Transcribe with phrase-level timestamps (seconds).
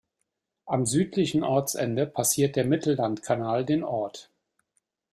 [0.65, 4.31] Am südlichen Ortsende passiert der Mittellandkanal den Ort.